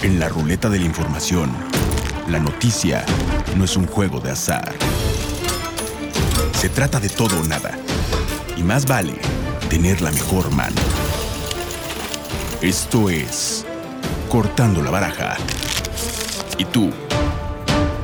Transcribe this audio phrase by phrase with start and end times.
[0.00, 1.50] En la ruleta de la información,
[2.28, 3.04] la noticia
[3.56, 4.72] no es un juego de azar.
[6.52, 7.76] Se trata de todo o nada.
[8.56, 9.14] Y más vale
[9.68, 10.80] tener la mejor mano.
[12.62, 13.66] Esto es
[14.28, 15.36] Cortando la Baraja.
[16.58, 16.92] ¿Y tú?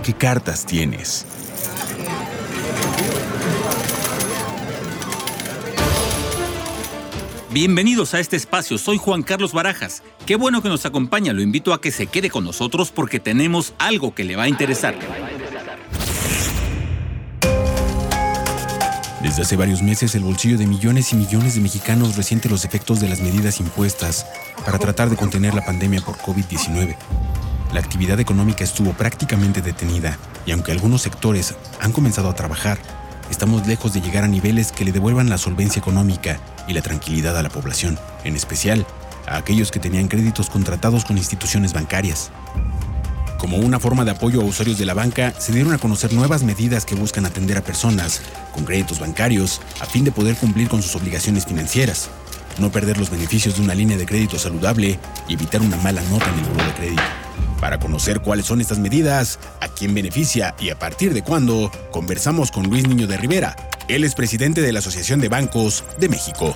[0.02, 1.26] ¿Qué cartas tienes?
[7.54, 10.02] Bienvenidos a este espacio, soy Juan Carlos Barajas.
[10.26, 13.74] Qué bueno que nos acompaña, lo invito a que se quede con nosotros porque tenemos
[13.78, 14.96] algo que le va a interesar.
[19.22, 22.98] Desde hace varios meses el bolsillo de millones y millones de mexicanos resiente los efectos
[22.98, 24.26] de las medidas impuestas
[24.66, 26.96] para tratar de contener la pandemia por COVID-19.
[27.72, 32.80] La actividad económica estuvo prácticamente detenida y aunque algunos sectores han comenzado a trabajar,
[33.30, 37.36] estamos lejos de llegar a niveles que le devuelvan la solvencia económica y la tranquilidad
[37.36, 38.86] a la población, en especial
[39.26, 42.30] a aquellos que tenían créditos contratados con instituciones bancarias.
[43.38, 46.42] Como una forma de apoyo a usuarios de la banca, se dieron a conocer nuevas
[46.42, 48.22] medidas que buscan atender a personas
[48.54, 52.08] con créditos bancarios a fin de poder cumplir con sus obligaciones financieras,
[52.58, 56.30] no perder los beneficios de una línea de crédito saludable y evitar una mala nota
[56.30, 57.23] en el buro de crédito.
[57.64, 62.50] Para conocer cuáles son estas medidas, a quién beneficia y a partir de cuándo, conversamos
[62.50, 63.56] con Luis Niño de Rivera.
[63.88, 66.54] Él es presidente de la Asociación de Bancos de México.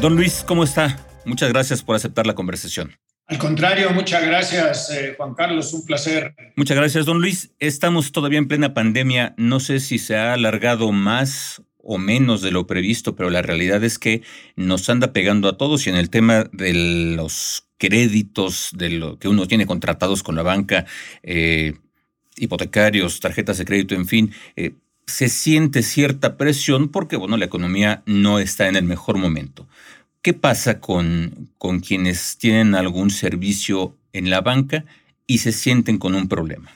[0.00, 0.96] Don Luis, ¿cómo está?
[1.24, 2.96] Muchas gracias por aceptar la conversación.
[3.26, 6.36] Al contrario, muchas gracias, eh, Juan Carlos, un placer.
[6.54, 7.50] Muchas gracias, don Luis.
[7.58, 9.34] Estamos todavía en plena pandemia.
[9.36, 13.82] No sé si se ha alargado más o menos de lo previsto, pero la realidad
[13.82, 14.22] es que
[14.54, 16.74] nos anda pegando a todos y en el tema de
[17.16, 20.86] los créditos, de lo que uno tiene contratados con la banca,
[21.22, 21.74] eh,
[22.36, 24.72] hipotecarios, tarjetas de crédito, en fin, eh,
[25.06, 29.68] se siente cierta presión porque, bueno, la economía no está en el mejor momento.
[30.22, 34.84] ¿Qué pasa con, con quienes tienen algún servicio en la banca
[35.26, 36.72] y se sienten con un problema?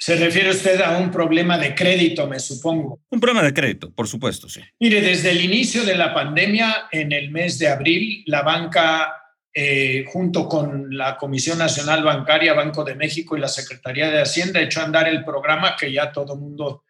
[0.00, 3.00] Se refiere usted a un problema de crédito, me supongo.
[3.10, 4.60] Un problema de crédito, por supuesto, sí.
[4.78, 9.12] Mire, desde el inicio de la pandemia, en el mes de abril, la banca,
[9.60, 14.60] eh, junto con la Comisión Nacional Bancaria, Banco de México y la Secretaría de Hacienda,
[14.60, 16.84] echó a andar el programa que ya todo el mundo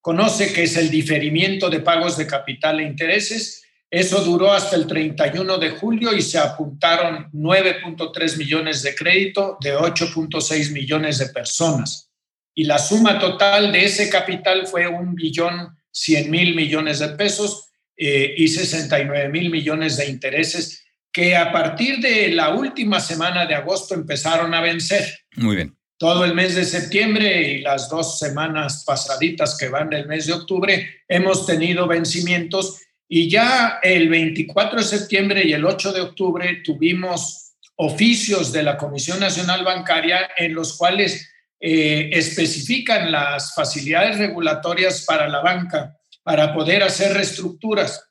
[0.00, 3.64] conoce, que es el diferimiento de pagos de capital e intereses.
[3.90, 9.76] Eso duró hasta el 31 de julio y se apuntaron 9.3 millones de crédito de
[9.76, 12.10] 8.6 millones de personas
[12.54, 17.68] y la suma total de ese capital fue un billón 100 mil millones de pesos
[17.96, 20.83] eh, y 69 mil millones de intereses
[21.14, 25.06] que a partir de la última semana de agosto empezaron a vencer.
[25.36, 25.76] Muy bien.
[25.96, 30.32] Todo el mes de septiembre y las dos semanas pasaditas que van del mes de
[30.32, 36.62] octubre hemos tenido vencimientos y ya el 24 de septiembre y el 8 de octubre
[36.64, 41.30] tuvimos oficios de la Comisión Nacional Bancaria en los cuales
[41.60, 48.02] eh, especifican las facilidades regulatorias para la banca para poder hacer reestructuras.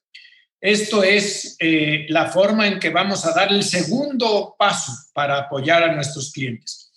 [0.64, 5.84] Esto es eh, la forma en que vamos a dar el segundo paso para apoyar
[5.84, 6.90] a nuestros clientes.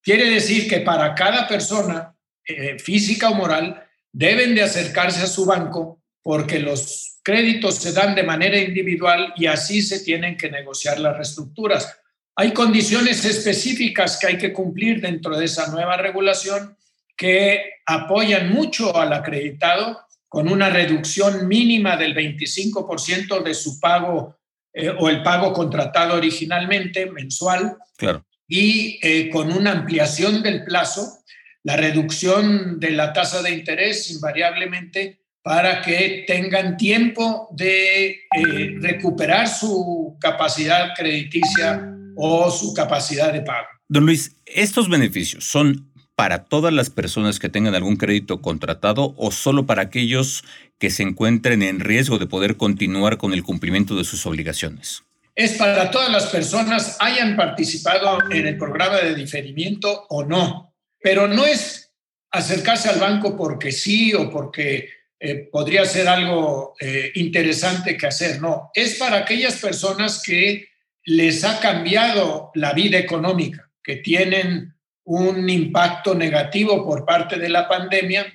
[0.00, 5.44] Quiere decir que para cada persona, eh, física o moral, deben de acercarse a su
[5.44, 10.98] banco porque los créditos se dan de manera individual y así se tienen que negociar
[10.98, 11.98] las reestructuras.
[12.34, 16.74] Hay condiciones específicas que hay que cumplir dentro de esa nueva regulación
[17.14, 20.05] que apoyan mucho al acreditado
[20.36, 24.36] con una reducción mínima del 25% de su pago
[24.70, 27.78] eh, o el pago contratado originalmente mensual.
[27.96, 28.22] Claro.
[28.46, 31.20] Y eh, con una ampliación del plazo,
[31.62, 39.48] la reducción de la tasa de interés invariablemente para que tengan tiempo de eh, recuperar
[39.48, 43.68] su capacidad crediticia o su capacidad de pago.
[43.88, 49.30] Don Luis, ¿estos beneficios son para todas las personas que tengan algún crédito contratado o
[49.30, 50.44] solo para aquellos
[50.78, 55.04] que se encuentren en riesgo de poder continuar con el cumplimiento de sus obligaciones?
[55.34, 61.28] Es para todas las personas, hayan participado en el programa de diferimiento o no, pero
[61.28, 61.92] no es
[62.30, 64.88] acercarse al banco porque sí o porque
[65.20, 70.68] eh, podría ser algo eh, interesante que hacer, no, es para aquellas personas que
[71.04, 74.75] les ha cambiado la vida económica, que tienen
[75.06, 78.26] un impacto negativo por parte de la pandemia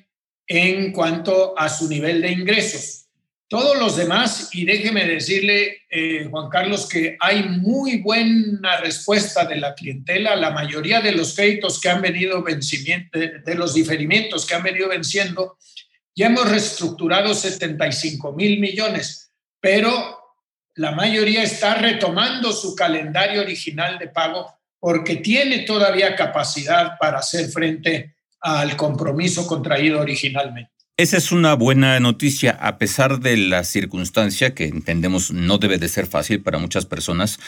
[0.47, 3.05] en cuanto a su nivel de ingresos.
[3.47, 9.57] Todos los demás, y déjeme decirle, eh, Juan Carlos, que hay muy buena respuesta de
[9.57, 10.37] la clientela.
[10.37, 14.87] La mayoría de los créditos que han venido vencimiento, de los diferimientos que han venido
[14.87, 15.57] venciendo,
[16.15, 20.17] ya hemos reestructurado 75 mil millones, pero
[20.75, 27.49] la mayoría está retomando su calendario original de pago porque tiene todavía capacidad para hacer
[27.49, 30.71] frente al compromiso contraído originalmente.
[30.97, 35.87] Esa es una buena noticia, a pesar de la circunstancia que entendemos no debe de
[35.87, 37.39] ser fácil para muchas personas,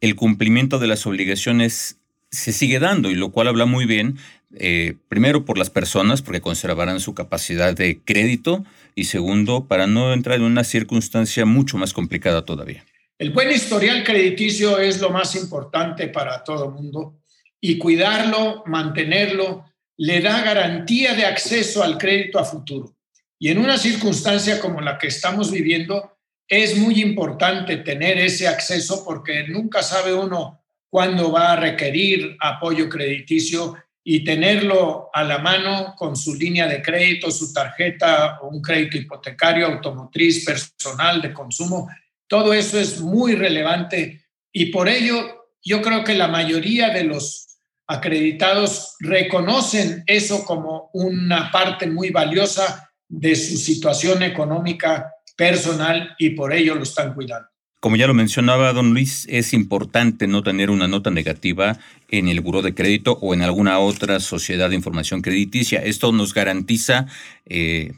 [0.00, 1.98] el cumplimiento de las obligaciones
[2.30, 4.18] se sigue dando y lo cual habla muy bien,
[4.56, 8.64] eh, primero por las personas, porque conservarán su capacidad de crédito
[8.96, 12.84] y segundo, para no entrar en una circunstancia mucho más complicada todavía.
[13.20, 17.20] El buen historial crediticio es lo más importante para todo el mundo
[17.60, 19.66] y cuidarlo, mantenerlo,
[19.98, 22.96] le da garantía de acceso al crédito a futuro.
[23.38, 26.16] Y en una circunstancia como la que estamos viviendo,
[26.48, 32.88] es muy importante tener ese acceso porque nunca sabe uno cuándo va a requerir apoyo
[32.88, 38.96] crediticio y tenerlo a la mano con su línea de crédito, su tarjeta un crédito
[38.96, 41.86] hipotecario, automotriz, personal, de consumo,
[42.30, 47.58] todo eso es muy relevante y por ello yo creo que la mayoría de los
[47.88, 56.52] acreditados reconocen eso como una parte muy valiosa de su situación económica personal y por
[56.52, 57.48] ello lo están cuidando.
[57.80, 61.80] Como ya lo mencionaba don Luis, es importante no tener una nota negativa
[62.10, 65.82] en el buró de crédito o en alguna otra sociedad de información crediticia.
[65.82, 67.06] Esto nos garantiza
[67.46, 67.94] eh,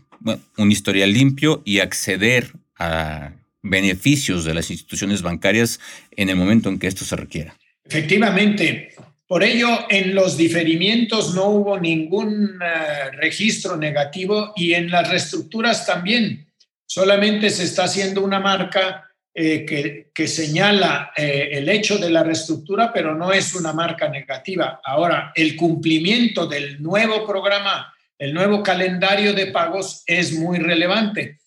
[0.57, 5.81] un historial limpio y acceder a beneficios de las instituciones bancarias
[6.11, 7.57] en el momento en que esto se requiera.
[7.85, 8.95] Efectivamente,
[9.27, 15.87] por ello, en los diferimientos no hubo ningún eh, registro negativo y en las reestructuras
[15.87, 16.47] también.
[16.87, 19.65] Solamente se está haciendo una marca eh,
[20.13, 24.83] que, señala eh, el hecho de la reestructura, pero no es una marca negativa.
[24.85, 31.39] Ahora, el cumplimiento del nuevo programa, el nuevo calendario de pagos es muy relevante,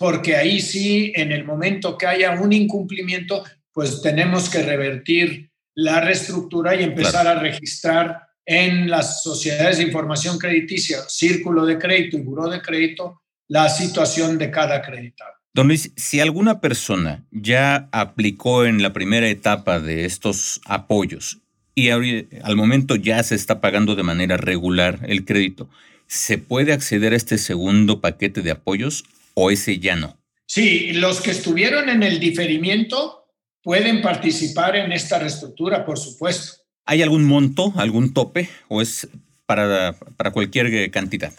[0.00, 6.00] porque ahí sí, en el momento que haya un incumplimiento, pues tenemos que revertir la
[6.00, 12.22] reestructura y empezar a registrar en las sociedades de información crediticia, círculo de crédito y
[12.22, 15.32] buró de crédito, la situación de cada acreditado.
[15.52, 21.40] Don Luis, si alguna persona ya aplicó en la primera etapa de estos apoyos
[21.74, 25.68] y al momento ya se está pagando de manera regular el crédito,
[26.06, 29.04] ¿se puede acceder a este segundo paquete de apoyos
[29.34, 30.16] o ese ya no?
[30.46, 33.28] Sí, los que estuvieron en el diferimiento
[33.62, 36.62] pueden participar en esta reestructura, por supuesto.
[36.86, 39.08] ¿Hay algún monto, algún tope o es
[39.46, 41.32] para, para cualquier cantidad?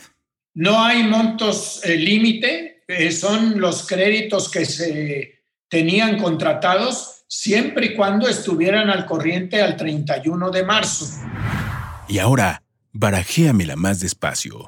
[0.53, 7.93] No hay montos eh, límite, eh, son los créditos que se tenían contratados siempre y
[7.95, 11.07] cuando estuvieran al corriente al 31 de marzo.
[12.09, 14.67] Y ahora, barajéamela más despacio.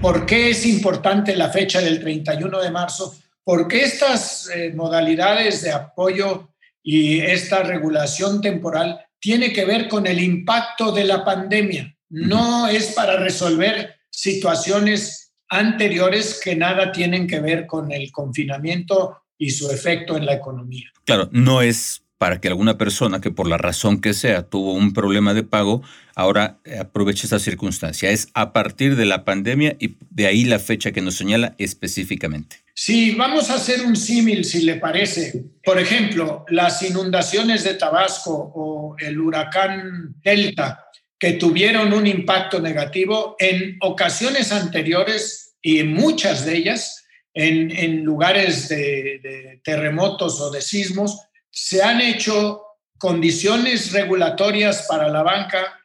[0.00, 3.16] ¿Por qué es importante la fecha del 31 de marzo?
[3.46, 6.48] porque estas eh, modalidades de apoyo
[6.82, 11.96] y esta regulación temporal tiene que ver con el impacto de la pandemia.
[12.08, 19.50] No es para resolver situaciones anteriores que nada tienen que ver con el confinamiento y
[19.50, 20.90] su efecto en la economía.
[21.04, 24.92] Claro, no es para que alguna persona que por la razón que sea tuvo un
[24.92, 25.82] problema de pago,
[26.14, 28.10] ahora aproveche esa circunstancia.
[28.10, 32.56] Es a partir de la pandemia y de ahí la fecha que nos señala específicamente.
[32.74, 35.44] Sí, vamos a hacer un símil, si le parece.
[35.62, 40.84] Por ejemplo, las inundaciones de Tabasco o el huracán Delta,
[41.18, 48.68] que tuvieron un impacto negativo en ocasiones anteriores y en muchas de ellas, en, lugares
[48.68, 51.25] de terremotos o de sismos,
[51.56, 52.60] se han hecho
[52.98, 55.80] condiciones regulatorias para la banca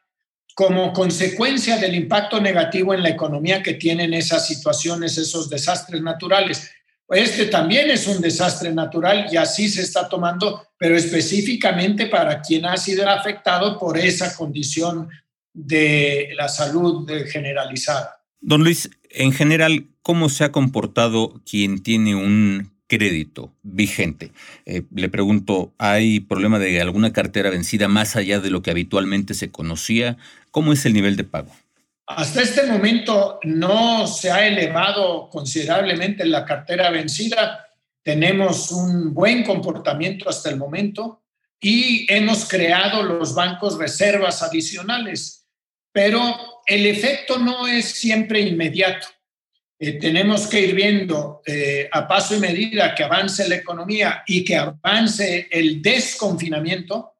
[0.54, 6.70] como consecuencia del impacto negativo en la economía que tienen esas situaciones, esos desastres naturales.
[7.08, 12.66] Este también es un desastre natural y así se está tomando, pero específicamente para quien
[12.66, 15.08] ha sido afectado por esa condición
[15.54, 18.20] de la salud generalizada.
[18.42, 24.32] Don Luis, en general, ¿cómo se ha comportado quien tiene un crédito vigente.
[24.66, 29.32] Eh, le pregunto, ¿hay problema de alguna cartera vencida más allá de lo que habitualmente
[29.32, 30.18] se conocía?
[30.50, 31.50] ¿Cómo es el nivel de pago?
[32.06, 37.66] Hasta este momento no se ha elevado considerablemente la cartera vencida.
[38.02, 41.22] Tenemos un buen comportamiento hasta el momento
[41.62, 45.46] y hemos creado los bancos reservas adicionales,
[45.92, 46.20] pero
[46.66, 49.06] el efecto no es siempre inmediato.
[49.84, 54.44] Eh, tenemos que ir viendo eh, a paso y medida que avance la economía y
[54.44, 57.14] que avance el desconfinamiento.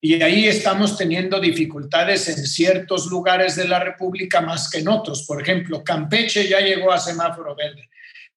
[0.00, 5.26] Y ahí estamos teniendo dificultades en ciertos lugares de la República más que en otros.
[5.26, 7.90] Por ejemplo, Campeche ya llegó a semáforo verde,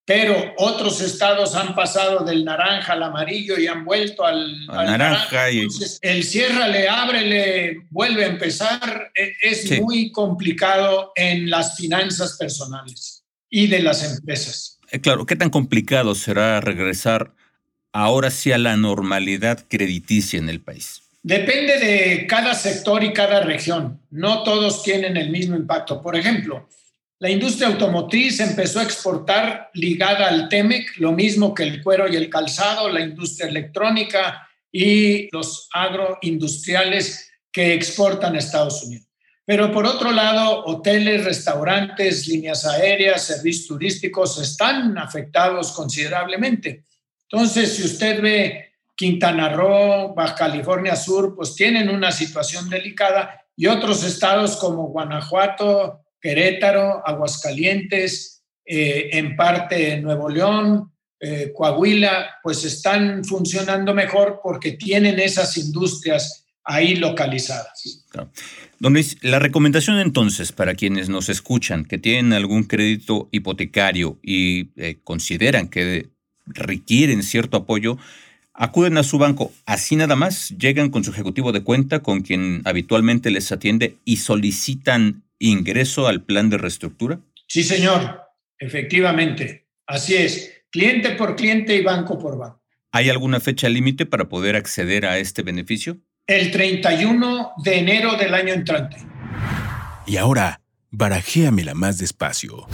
[0.04, 5.48] pero otros estados han pasado del naranja al amarillo y han vuelto al, naranja.
[5.48, 9.12] el cierra le abre, le vuelve a empezar.
[9.16, 13.21] E, es muy complicado en las finanzas personales
[13.52, 14.80] y de las empresas.
[14.90, 17.36] Eh, claro, ¿qué tan complicado será regresar
[17.94, 21.04] ahora sí a la normalidad crediticia en el país?
[21.22, 24.00] Depende de cada sector y cada región.
[24.10, 26.02] No todos tienen el mismo impacto.
[26.02, 26.68] Por ejemplo,
[27.20, 32.16] la industria automotriz empezó a exportar ligada al TEMEC, lo mismo que el cuero y
[32.16, 39.11] el calzado, la industria electrónica y los agroindustriales que exportan a Estados Unidos.
[39.52, 46.86] Pero por otro lado, hoteles, restaurantes, líneas aéreas, servicios turísticos están afectados considerablemente.
[47.24, 53.68] Entonces, si usted ve Quintana Roo, Baja California Sur, pues tienen una situación delicada y
[53.68, 63.26] otros estados como Guanajuato, Querétaro, Aguascalientes, eh, en parte Nuevo León, eh, Coahuila, pues están
[63.26, 68.06] funcionando mejor porque tienen esas industrias ahí localizadas.
[68.80, 74.70] Don Luis, la recomendación entonces para quienes nos escuchan que tienen algún crédito hipotecario y
[74.76, 76.10] eh, consideran que
[76.46, 77.98] requieren cierto apoyo,
[78.54, 79.52] acuden a su banco.
[79.66, 84.18] Así nada más llegan con su ejecutivo de cuenta, con quien habitualmente les atiende y
[84.18, 87.20] solicitan ingreso al plan de reestructura?
[87.48, 88.22] Sí, señor,
[88.60, 89.68] efectivamente.
[89.88, 92.62] Así es, cliente por cliente y banco por banco.
[92.94, 95.98] ¿Hay alguna fecha límite para poder acceder a este beneficio?
[96.32, 98.96] El 31 de enero del año entrante.
[100.08, 102.68] Y ahora, barajéamela más despacio.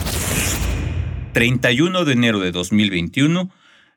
[1.32, 3.50] 31 de enero de 2021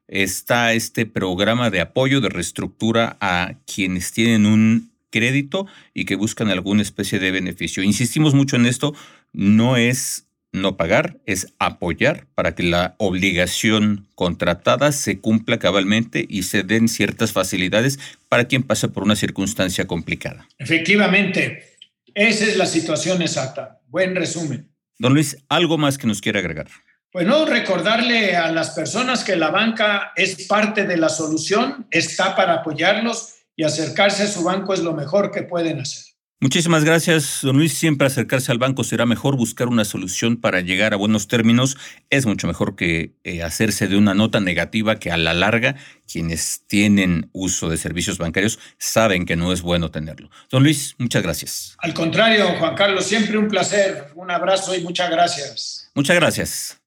[0.07, 6.49] está este programa de apoyo de reestructura a quienes tienen un crédito y que buscan
[6.49, 7.83] alguna especie de beneficio.
[7.83, 8.95] Insistimos mucho en esto,
[9.31, 16.43] no es no pagar, es apoyar para que la obligación contratada se cumpla cabalmente y
[16.43, 20.47] se den ciertas facilidades para quien pasa por una circunstancia complicada.
[20.57, 21.77] Efectivamente,
[22.13, 23.79] esa es la situación exacta.
[23.87, 24.69] Buen resumen.
[24.99, 26.67] Don Luis, ¿algo más que nos quiera agregar?
[27.13, 32.55] Bueno, recordarle a las personas que la banca es parte de la solución, está para
[32.55, 36.10] apoyarlos y acercarse a su banco es lo mejor que pueden hacer.
[36.43, 37.73] Muchísimas gracias, don Luis.
[37.73, 41.77] Siempre acercarse al banco será mejor, buscar una solución para llegar a buenos términos
[42.09, 45.75] es mucho mejor que eh, hacerse de una nota negativa que a la larga
[46.11, 50.31] quienes tienen uso de servicios bancarios saben que no es bueno tenerlo.
[50.49, 51.75] Don Luis, muchas gracias.
[51.77, 54.07] Al contrario, Juan Carlos, siempre un placer.
[54.15, 55.91] Un abrazo y muchas gracias.
[55.93, 56.80] Muchas gracias.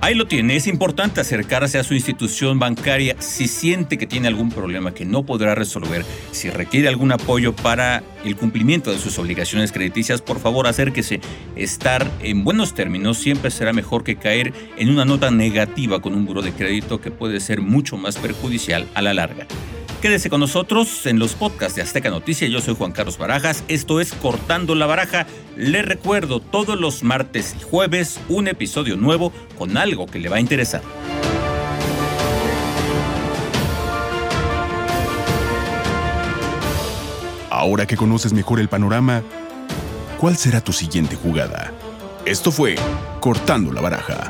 [0.00, 4.48] Ahí lo tiene, es importante acercarse a su institución bancaria si siente que tiene algún
[4.48, 9.72] problema que no podrá resolver, si requiere algún apoyo para el cumplimiento de sus obligaciones
[9.72, 11.20] crediticias, por favor acérquese.
[11.56, 16.26] Estar en buenos términos siempre será mejor que caer en una nota negativa con un
[16.26, 19.48] buro de crédito que puede ser mucho más perjudicial a la larga.
[20.00, 22.48] Quédese con nosotros en los podcasts de Azteca Noticias.
[22.52, 23.64] Yo soy Juan Carlos Barajas.
[23.66, 25.26] Esto es Cortando la Baraja.
[25.56, 30.36] Le recuerdo todos los martes y jueves un episodio nuevo con algo que le va
[30.36, 30.82] a interesar.
[37.50, 39.24] Ahora que conoces mejor el panorama,
[40.20, 41.72] ¿cuál será tu siguiente jugada?
[42.24, 42.76] Esto fue
[43.18, 44.28] Cortando la Baraja.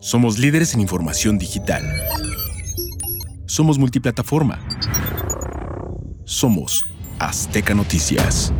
[0.00, 1.84] Somos líderes en información digital
[3.56, 4.58] somos multiplataforma.
[6.26, 6.84] Somos
[7.18, 8.52] Azteca Noticias.